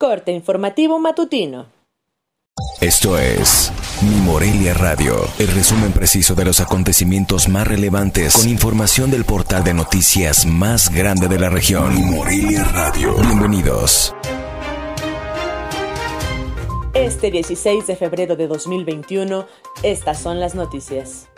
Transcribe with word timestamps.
Corte 0.00 0.30
informativo 0.30 1.00
matutino. 1.00 1.66
Esto 2.80 3.18
es 3.18 3.72
Mi 4.00 4.14
Morelia 4.20 4.72
Radio, 4.72 5.16
el 5.40 5.48
resumen 5.48 5.90
preciso 5.90 6.36
de 6.36 6.44
los 6.44 6.60
acontecimientos 6.60 7.48
más 7.48 7.66
relevantes 7.66 8.34
con 8.34 8.48
información 8.48 9.10
del 9.10 9.24
portal 9.24 9.64
de 9.64 9.74
noticias 9.74 10.46
más 10.46 10.94
grande 10.94 11.26
de 11.26 11.40
la 11.40 11.50
región. 11.50 11.92
Mi 11.96 12.16
Morelia 12.16 12.62
Radio. 12.62 13.16
Bienvenidos. 13.16 14.14
Este 16.94 17.32
16 17.32 17.88
de 17.88 17.96
febrero 17.96 18.36
de 18.36 18.46
2021, 18.46 19.46
estas 19.82 20.20
son 20.20 20.38
las 20.38 20.54
noticias. 20.54 21.28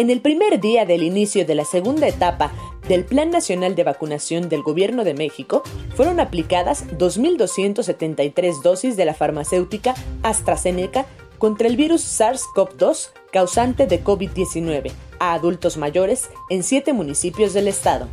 En 0.00 0.08
el 0.08 0.22
primer 0.22 0.60
día 0.60 0.86
del 0.86 1.02
inicio 1.02 1.44
de 1.44 1.54
la 1.54 1.66
segunda 1.66 2.08
etapa 2.08 2.50
del 2.88 3.04
Plan 3.04 3.28
Nacional 3.28 3.74
de 3.74 3.84
Vacunación 3.84 4.48
del 4.48 4.62
Gobierno 4.62 5.04
de 5.04 5.12
México, 5.12 5.62
fueron 5.94 6.20
aplicadas 6.20 6.86
2.273 6.96 8.62
dosis 8.62 8.96
de 8.96 9.04
la 9.04 9.12
farmacéutica 9.12 9.94
AstraZeneca 10.22 11.04
contra 11.36 11.68
el 11.68 11.76
virus 11.76 12.00
SARS-CoV-2 12.18 13.10
causante 13.30 13.86
de 13.86 14.02
COVID-19 14.02 14.90
a 15.18 15.34
adultos 15.34 15.76
mayores 15.76 16.30
en 16.48 16.62
siete 16.62 16.94
municipios 16.94 17.52
del 17.52 17.68
estado. 17.68 18.08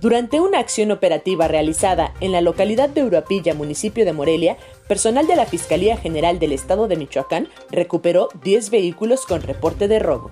Durante 0.00 0.40
una 0.40 0.58
acción 0.58 0.90
operativa 0.90 1.46
realizada 1.46 2.12
en 2.18 2.32
la 2.32 2.40
localidad 2.40 2.88
de 2.88 3.04
Uruapilla, 3.04 3.54
municipio 3.54 4.04
de 4.04 4.12
Morelia, 4.12 4.56
personal 4.88 5.26
de 5.26 5.36
la 5.36 5.46
Fiscalía 5.46 5.96
General 5.96 6.38
del 6.38 6.52
Estado 6.52 6.88
de 6.88 6.96
Michoacán 6.96 7.48
recuperó 7.70 8.28
10 8.42 8.70
vehículos 8.70 9.26
con 9.26 9.42
reporte 9.42 9.88
de 9.88 9.98
robo. 9.98 10.30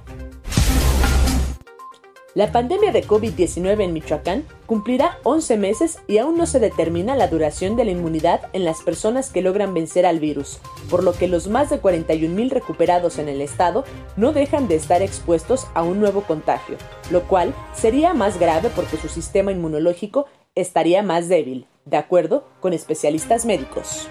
La 2.37 2.53
pandemia 2.53 2.93
de 2.93 3.05
COVID-19 3.05 3.83
en 3.83 3.93
Michoacán 3.93 4.45
cumplirá 4.67 5.19
11 5.25 5.57
meses 5.57 5.99
y 6.07 6.19
aún 6.19 6.39
no 6.39 6.47
se 6.47 6.61
determina 6.61 7.17
la 7.17 7.27
duración 7.27 7.75
de 7.75 7.85
la 7.85 7.91
inmunidad 7.91 8.43
en 8.53 8.65
las 8.65 8.83
personas 8.83 9.31
que 9.31 9.43
logran 9.43 9.75
vencer 9.75 10.07
al 10.07 10.21
virus, 10.21 10.61
por 10.89 11.03
lo 11.03 11.13
que 11.13 11.27
los 11.27 11.49
más 11.49 11.71
de 11.71 11.83
41.000 11.83 12.51
recuperados 12.51 13.19
en 13.19 13.29
el 13.29 13.41
estado 13.41 13.85
no 14.17 14.33
dejan 14.33 14.69
de 14.69 14.77
estar 14.77 15.03
expuestos 15.03 15.67
a 15.75 15.83
un 15.83 15.99
nuevo 15.99 16.21
contagio, 16.23 16.77
lo 17.11 17.25
cual 17.25 17.53
sería 17.75 18.15
más 18.15 18.39
grave 18.39 18.71
porque 18.77 18.97
su 18.97 19.09
sistema 19.09 19.51
inmunológico 19.51 20.27
estaría 20.55 21.03
más 21.03 21.29
débil, 21.29 21.67
de 21.85 21.97
acuerdo 21.97 22.45
con 22.61 22.73
especialistas 22.75 23.45
médicos. 23.45 24.09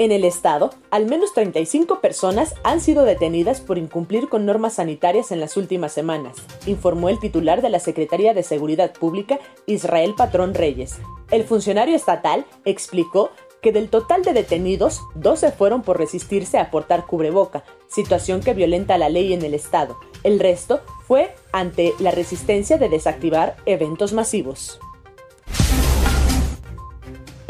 En 0.00 0.12
el 0.12 0.24
estado, 0.24 0.70
al 0.90 1.04
menos 1.04 1.34
35 1.34 2.00
personas 2.00 2.54
han 2.64 2.80
sido 2.80 3.04
detenidas 3.04 3.60
por 3.60 3.76
incumplir 3.76 4.30
con 4.30 4.46
normas 4.46 4.76
sanitarias 4.76 5.30
en 5.30 5.40
las 5.40 5.58
últimas 5.58 5.92
semanas, 5.92 6.38
informó 6.64 7.10
el 7.10 7.18
titular 7.18 7.60
de 7.60 7.68
la 7.68 7.80
Secretaría 7.80 8.32
de 8.32 8.42
Seguridad 8.42 8.94
Pública, 8.94 9.38
Israel 9.66 10.14
Patrón 10.16 10.54
Reyes. 10.54 10.96
El 11.30 11.44
funcionario 11.44 11.94
estatal 11.94 12.46
explicó 12.64 13.28
que 13.60 13.72
del 13.72 13.90
total 13.90 14.22
de 14.22 14.32
detenidos, 14.32 15.02
12 15.16 15.52
fueron 15.52 15.82
por 15.82 15.98
resistirse 15.98 16.56
a 16.56 16.70
portar 16.70 17.04
cubreboca, 17.04 17.62
situación 17.86 18.40
que 18.40 18.54
violenta 18.54 18.96
la 18.96 19.10
ley 19.10 19.34
en 19.34 19.44
el 19.44 19.52
estado. 19.52 19.98
El 20.22 20.40
resto 20.40 20.80
fue 21.06 21.34
ante 21.52 21.92
la 21.98 22.10
resistencia 22.10 22.78
de 22.78 22.88
desactivar 22.88 23.56
eventos 23.66 24.14
masivos. 24.14 24.80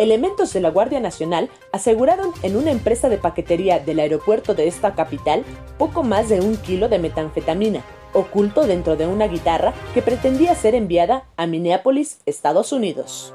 Elementos 0.01 0.55
de 0.55 0.61
la 0.61 0.71
Guardia 0.71 0.99
Nacional 0.99 1.51
aseguraron 1.73 2.33
en 2.43 2.57
una 2.57 2.71
empresa 2.71 3.11
de 3.11 3.19
paquetería 3.19 3.81
del 3.81 4.01
aeropuerto 4.01 4.55
de 4.55 4.67
esta 4.67 4.95
capital 4.95 5.45
poco 5.77 6.03
más 6.03 6.31
de 6.31 6.41
un 6.41 6.57
kilo 6.57 6.89
de 6.89 6.99
metanfetamina, 6.99 7.85
oculto 8.15 8.67
dentro 8.67 8.97
de 8.97 9.07
una 9.07 9.27
guitarra 9.27 9.75
que 9.93 10.01
pretendía 10.01 10.55
ser 10.55 10.75
enviada 10.75 11.25
a 11.37 11.47
Minneapolis, 11.47 12.21
Estados 12.25 12.73
Unidos. 12.73 13.35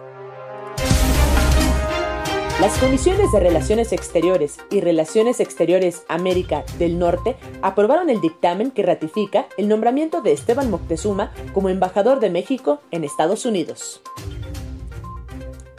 Las 2.60 2.76
comisiones 2.80 3.32
de 3.32 3.40
Relaciones 3.42 3.94
Exteriores 3.94 4.58
y 4.72 4.82
Relaciones 4.82 5.40
Exteriores 5.40 6.04
América 6.08 6.64
del 6.80 6.98
Norte 6.98 7.36
aprobaron 7.62 8.10
el 8.10 8.22
dictamen 8.22 8.72
que 8.72 8.82
ratifica 8.82 9.46
el 9.60 9.68
nombramiento 9.68 10.22
de 10.22 10.32
Esteban 10.32 10.72
Moctezuma 10.72 11.32
como 11.54 11.70
embajador 11.70 12.20
de 12.20 12.32
México 12.32 12.80
en 12.90 13.04
Estados 13.04 13.46
Unidos 13.46 14.02